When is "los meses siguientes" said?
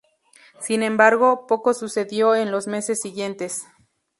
2.49-3.67